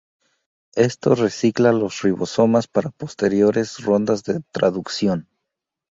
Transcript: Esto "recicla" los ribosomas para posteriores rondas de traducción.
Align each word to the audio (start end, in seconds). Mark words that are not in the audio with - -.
Esto 0.73 1.13
"recicla" 1.13 1.71
los 1.73 2.01
ribosomas 2.01 2.67
para 2.67 2.89
posteriores 2.89 3.77
rondas 3.85 4.23
de 4.23 4.41
traducción. 4.51 5.29